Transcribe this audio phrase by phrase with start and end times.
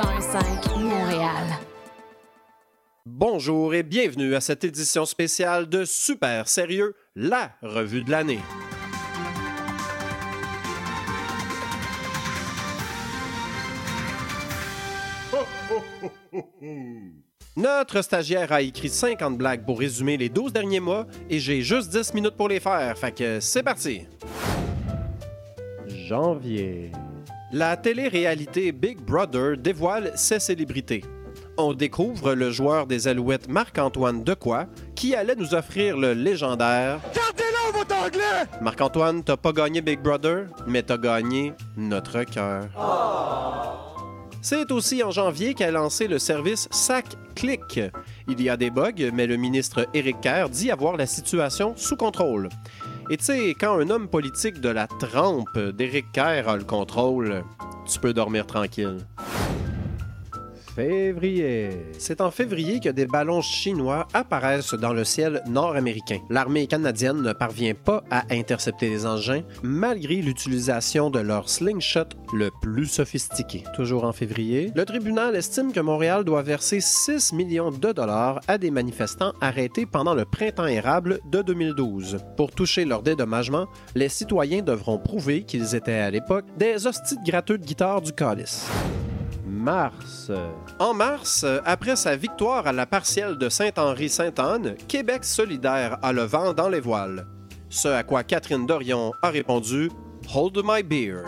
[0.00, 1.44] 1015 Montréal.
[3.04, 8.40] Bonjour et bienvenue à cette édition spéciale de Super Sérieux, la revue de l'année.
[17.56, 21.90] Notre stagiaire a écrit 50 blagues pour résumer les 12 derniers mois et j'ai juste
[21.90, 24.06] 10 minutes pour les faire, fait que c'est parti.
[25.86, 26.90] Janvier.
[27.52, 31.02] La télé-réalité Big Brother dévoile ses célébrités.
[31.58, 37.76] On découvre le joueur des Alouettes Marc-Antoine Decoy qui allait nous offrir le légendaire Gardez-le,
[37.76, 38.46] votre anglais!
[38.60, 42.68] Marc-Antoine, t'as pas gagné Big Brother, mais t'as gagné notre cœur.
[44.42, 47.80] C'est aussi en janvier qu'a lancé le service SAC Click.
[48.28, 51.96] Il y a des bugs, mais le ministre Éric Kerr dit avoir la situation sous
[51.96, 52.48] contrôle.
[53.12, 57.42] Et tu sais, quand un homme politique de la trempe d'Éric Kerr a le contrôle,
[57.84, 58.98] tu peux dormir tranquille.
[60.74, 61.70] Février.
[61.98, 66.20] C'est en février que des ballons chinois apparaissent dans le ciel nord-américain.
[66.30, 72.50] L'armée canadienne ne parvient pas à intercepter les engins malgré l'utilisation de leur slingshot le
[72.62, 73.64] plus sophistiqué.
[73.74, 78.56] Toujours en février, le tribunal estime que Montréal doit verser 6 millions de dollars à
[78.56, 82.18] des manifestants arrêtés pendant le printemps érable de 2012.
[82.36, 87.58] Pour toucher leur dédommagement, les citoyens devront prouver qu'ils étaient à l'époque des hosties gratteux
[87.58, 88.68] de guitare du calice
[89.50, 90.30] mars.
[90.78, 96.54] En mars, après sa victoire à la partielle de Saint-Henri-Sainte-Anne, Québec solidaire a le vent
[96.54, 97.26] dans les voiles.
[97.68, 99.90] Ce à quoi Catherine Dorion a répondu
[100.34, 101.24] Hold my beer.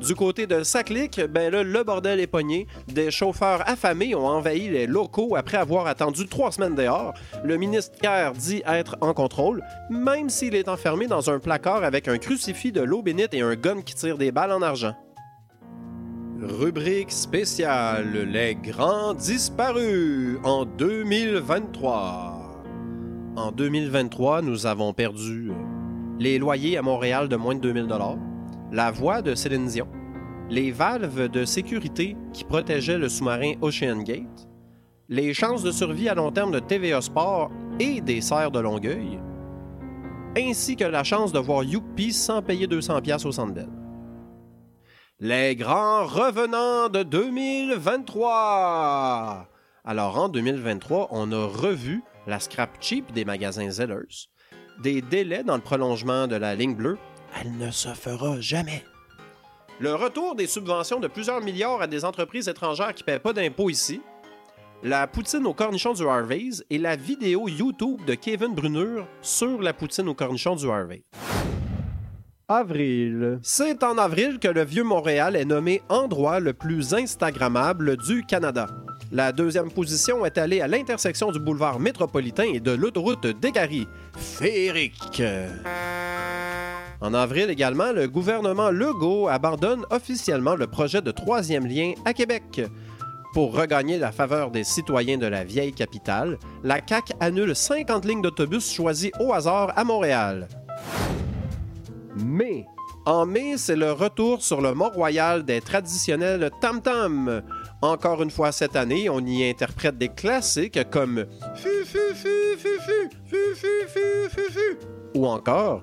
[0.00, 2.68] Du côté de Saclic, ben là, le bordel est pogné.
[2.86, 7.14] Des chauffeurs affamés ont envahi les locaux après avoir attendu trois semaines dehors.
[7.42, 12.06] Le ministre Kerr dit être en contrôle, même s'il est enfermé dans un placard avec
[12.06, 14.94] un crucifix de l'eau bénite et un gun qui tire des balles en argent.
[16.48, 22.64] Rubrique spéciale Les grands disparus en 2023.
[23.36, 25.54] En 2023, nous avons perdu euh,
[26.18, 27.88] les loyers à Montréal de moins de 2000
[28.72, 29.88] la voix de Céline Dion,
[30.48, 34.48] les valves de sécurité qui protégeaient le sous-marin Ocean Gate,
[35.10, 39.20] les chances de survie à long terme de TVA Sport et des serres de Longueuil,
[40.36, 43.77] ainsi que la chance de voir Youpi sans payer 200 pièces au Centre Bell.
[45.20, 49.48] Les grands revenants de 2023.
[49.84, 54.28] Alors en 2023, on a revu la scrap cheap des magasins Zellers,
[54.80, 56.98] des délais dans le prolongement de la ligne bleue,
[57.40, 58.84] elle ne se fera jamais.
[59.80, 63.70] Le retour des subventions de plusieurs milliards à des entreprises étrangères qui paient pas d'impôts
[63.70, 64.00] ici,
[64.84, 69.72] la poutine aux cornichons du Harvey's et la vidéo YouTube de Kevin Brunur sur la
[69.72, 71.02] poutine aux cornichons du Harvey's.
[73.42, 78.68] C'est en avril que le vieux Montréal est nommé endroit le plus Instagrammable du Canada.
[79.12, 83.86] La deuxième position est allée à l'intersection du boulevard métropolitain et de l'autoroute d'Égary.
[84.16, 85.22] Féerique.
[87.02, 92.62] En avril également, le gouvernement Legault abandonne officiellement le projet de troisième lien à Québec.
[93.34, 98.22] Pour regagner la faveur des citoyens de la vieille capitale, la CAQ annule 50 lignes
[98.22, 100.48] d'autobus choisies au hasard à Montréal.
[102.24, 102.66] Mai.
[103.06, 107.42] En mai, c'est le retour sur le Mont-Royal des traditionnels tam-tam.
[107.80, 111.24] Encore une fois cette année, on y interprète des classiques comme
[115.14, 115.82] ou encore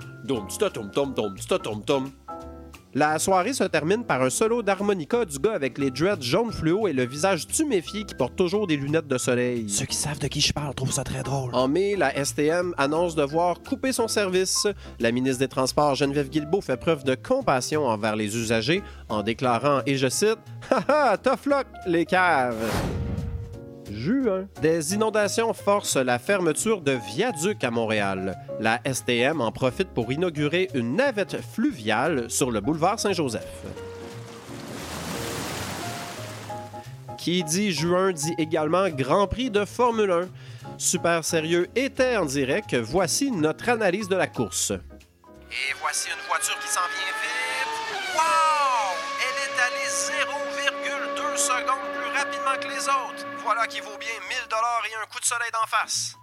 [1.85, 2.11] tom.
[2.97, 6.87] La soirée se termine par un solo d'harmonica du gars avec les dreads jaunes fluo
[6.87, 9.69] et le visage tuméfié qui porte toujours des lunettes de soleil.
[9.69, 11.53] Ceux qui savent de qui je parle trouvent ça très drôle.
[11.53, 14.65] En mai, la STM annonce devoir couper son service.
[15.01, 19.81] La ministre des Transports, Geneviève Guilbeault, fait preuve de compassion envers les usagers en déclarant,
[19.85, 20.39] et je cite,
[20.71, 22.71] Haha, tough luck, les caves!
[23.91, 24.47] Juin.
[24.61, 28.35] Des inondations forcent la fermeture de viaducs à Montréal.
[28.59, 33.63] La STM en profite pour inaugurer une navette fluviale sur le boulevard Saint-Joseph.
[37.17, 40.27] Qui dit juin dit également Grand Prix de Formule 1.
[40.77, 42.75] Super sérieux était en direct.
[42.75, 44.71] Voici notre analyse de la course.
[44.71, 48.15] Et voici une voiture qui s'en vient vite.
[48.15, 48.95] Wow!
[49.21, 49.89] Elle est allée
[50.21, 50.24] 0,2
[51.35, 53.25] plus rapidement que les autres.
[53.43, 56.15] Voilà qui vaut bien 1000 dollars et un coup de soleil d'en face.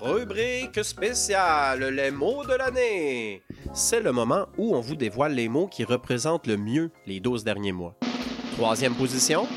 [0.00, 3.42] Rubrique spéciale, les mots de l'année.
[3.72, 7.44] C'est le moment où on vous dévoile les mots qui représentent le mieux les 12
[7.44, 7.94] derniers mois.
[8.56, 9.48] Troisième position,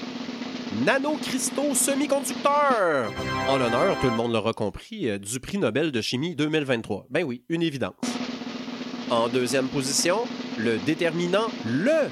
[0.86, 3.12] nanocristaux semi-conducteurs.
[3.50, 7.08] En l'honneur, tout le monde l'aura compris, euh, du prix Nobel de chimie 2023.
[7.10, 7.96] Ben oui, une évidence.
[9.10, 10.20] En deuxième position,
[10.58, 12.10] le déterminant le.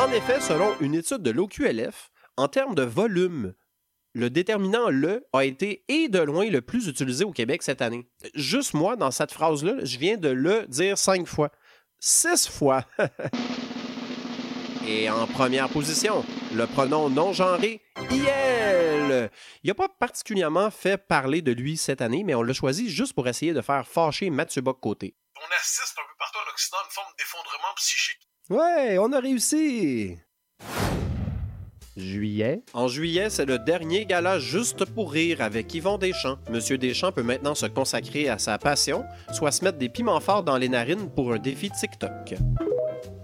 [0.00, 3.54] En effet, selon une étude de l'OQLF, en termes de volume,
[4.14, 8.08] le déterminant le a été et de loin le plus utilisé au Québec cette année.
[8.34, 11.50] Juste moi, dans cette phrase-là, je viens de le dire cinq fois.
[11.98, 12.84] Six fois.
[14.86, 16.24] et en première position,
[16.54, 17.80] le pronom non genré,
[18.10, 19.30] IL.
[19.62, 23.14] Il n'a pas particulièrement fait parler de lui cette année, mais on l'a choisi juste
[23.14, 25.14] pour essayer de faire fâcher Mathieu Bock côté.
[25.36, 26.11] On assiste un
[28.52, 30.18] Ouais, on a réussi!
[31.96, 32.60] Juillet.
[32.74, 36.36] En juillet, c'est le dernier gala Juste pour rire avec Yvon Deschamps.
[36.50, 40.42] Monsieur Deschamps peut maintenant se consacrer à sa passion, soit se mettre des piments forts
[40.42, 42.34] dans les narines pour un défi TikTok.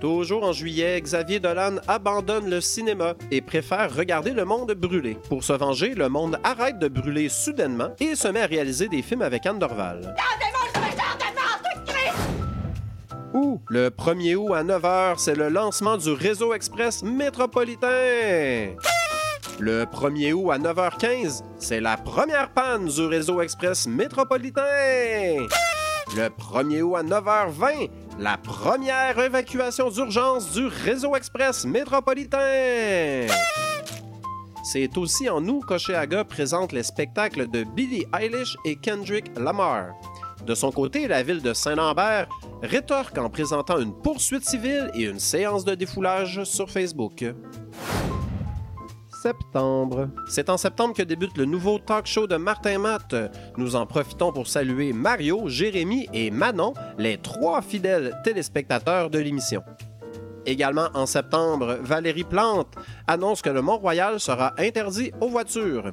[0.01, 5.19] Toujours en juillet, Xavier Dolan abandonne le cinéma et préfère regarder le monde brûler.
[5.29, 9.03] Pour se venger, le monde arrête de brûler soudainement et se met à réaliser des
[9.03, 10.15] films avec Anne Dorval.
[13.71, 18.75] Le 1er août à 9h, c'est le lancement du réseau express métropolitain.
[19.59, 24.63] Le 1er août à 9h15, c'est la première panne du réseau express métropolitain.
[26.17, 33.27] Le 1er août à 9h20, la première évacuation d'urgence du réseau express métropolitain.
[34.65, 39.95] C'est aussi en août qu'Oceaga présente les spectacles de Billie Eilish et Kendrick Lamar.
[40.47, 42.29] De son côté, la ville de Saint-Lambert
[42.63, 47.25] rétorque en présentant une poursuite civile et une séance de défoulage sur Facebook.
[49.23, 50.11] Septembre.
[50.29, 53.17] C'est en septembre que débute le nouveau talk show de Martin Matt.
[53.57, 59.65] Nous en profitons pour saluer Mario, Jérémy et Manon, les trois fidèles téléspectateurs de l'émission.
[60.47, 62.75] Également en septembre, Valérie Plante
[63.07, 65.91] annonce que le Mont-Royal sera interdit aux voitures.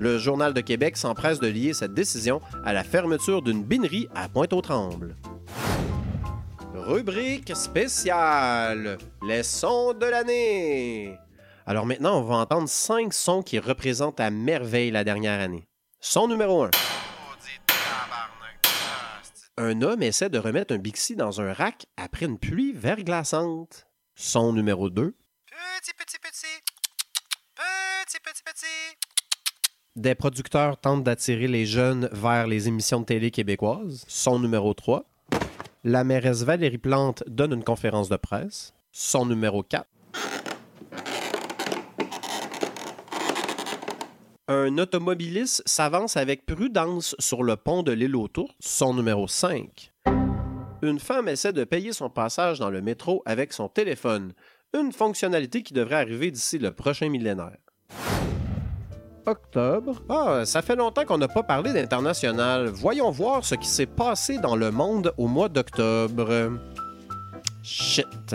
[0.00, 4.28] Le Journal de Québec s'empresse de lier cette décision à la fermeture d'une binerie à
[4.28, 5.16] Pointe-aux-Trembles.
[6.72, 11.18] Rubrique spéciale Les sons de l'année.
[11.66, 15.66] Alors maintenant, on va entendre cinq sons qui représentent à merveille la dernière année.
[15.98, 16.70] Son numéro 1.
[19.56, 23.88] Un homme essaie de remettre un Bixi dans un rack après une pluie verglaçante.
[24.14, 25.16] Son numéro 2.
[25.46, 26.62] Petit, petit, petit.
[27.56, 29.07] Petit, petit, petit.
[29.98, 34.04] Des producteurs tentent d'attirer les jeunes vers les émissions de télé québécoises.
[34.06, 35.04] Son numéro 3.
[35.82, 38.74] La mairesse Valérie Plante donne une conférence de presse.
[38.92, 39.84] Son numéro 4.
[44.46, 48.54] Un automobiliste s'avance avec prudence sur le pont de l'île autour.
[48.60, 49.92] Son numéro 5.
[50.82, 54.32] Une femme essaie de payer son passage dans le métro avec son téléphone.
[54.78, 57.56] Une fonctionnalité qui devrait arriver d'ici le prochain millénaire.
[60.08, 62.66] Ah, ça fait longtemps qu'on n'a pas parlé d'international.
[62.66, 66.50] Voyons voir ce qui s'est passé dans le monde au mois d'octobre.
[67.62, 68.34] Shit.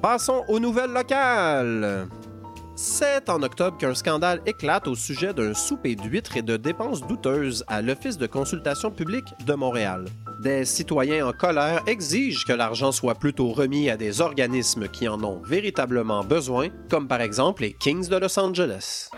[0.00, 2.08] Passons aux nouvelles locales.
[2.84, 7.64] C'est en octobre qu'un scandale éclate au sujet d'un souper d'huîtres et de dépenses douteuses
[7.68, 10.06] à l'Office de consultation publique de Montréal.
[10.40, 15.22] Des citoyens en colère exigent que l'argent soit plutôt remis à des organismes qui en
[15.22, 19.10] ont véritablement besoin, comme par exemple les Kings de Los Angeles.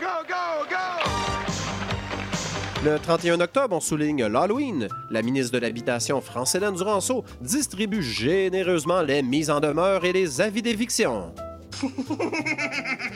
[2.83, 4.89] Le 31 octobre, on souligne l'Halloween.
[5.09, 10.61] La ministre de l'Habitation, France-Hélène Duranceau, distribue généreusement les mises en demeure et les avis
[10.61, 11.33] d'éviction.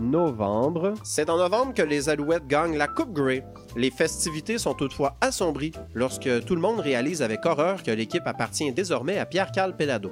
[0.00, 0.94] Novembre.
[1.04, 3.44] C'est en novembre que les Alouettes gagnent la Coupe Grey.
[3.76, 8.72] Les festivités sont toutefois assombries lorsque tout le monde réalise avec horreur que l'équipe appartient
[8.72, 10.10] désormais à Pierre-Carl Pelado.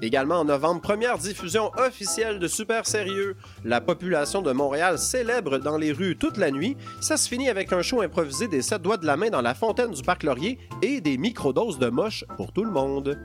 [0.00, 3.36] Également en novembre, première diffusion officielle de Super Sérieux.
[3.64, 6.76] La population de Montréal célèbre dans les rues toute la nuit.
[7.00, 9.54] Ça se finit avec un show improvisé des sept doigts de la main dans la
[9.54, 13.16] fontaine du Parc Laurier et des microdoses de moche pour tout le monde.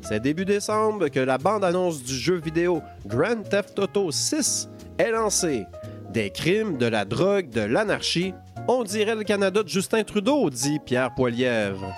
[0.00, 4.68] C'est début décembre que la bande-annonce du jeu vidéo Grand Theft Auto 6
[4.98, 5.66] est lancée.
[6.10, 8.32] Des crimes, de la drogue, de l'anarchie.
[8.66, 11.94] On dirait le Canada de Justin Trudeau, dit Pierre Poilièvre.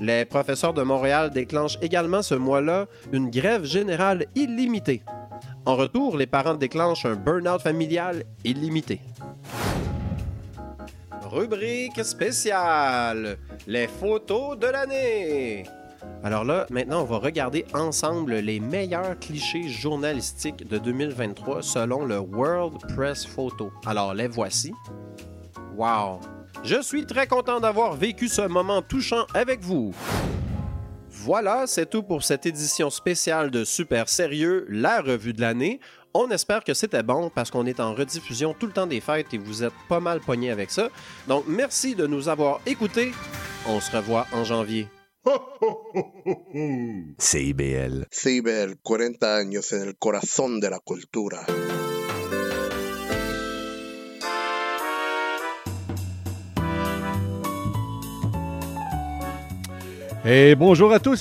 [0.00, 5.02] Les professeurs de Montréal déclenchent également ce mois-là une grève générale illimitée.
[5.64, 9.00] En retour, les parents déclenchent un burn-out familial illimité.
[11.30, 15.64] Rubrique spéciale Les photos de l'année.
[16.24, 22.18] Alors là, maintenant, on va regarder ensemble les meilleurs clichés journalistiques de 2023 selon le
[22.18, 23.70] World Press Photo.
[23.86, 24.74] Alors, les voici.
[25.76, 26.18] Wow!
[26.64, 29.94] Je suis très content d'avoir vécu ce moment touchant avec vous.
[31.10, 35.78] Voilà, c'est tout pour cette édition spéciale de Super Sérieux, la revue de l'année.
[36.12, 39.32] On espère que c'était bon parce qu'on est en rediffusion tout le temps des fêtes
[39.32, 40.88] et vous êtes pas mal pognés avec ça.
[41.28, 43.12] Donc, merci de nous avoir écoutés.
[43.68, 44.88] On se revoit en janvier.
[47.18, 48.06] CIBL.
[48.10, 51.46] CIBL, 40 años en el corazón de la cultura.
[60.22, 61.16] Et bonjour à tous,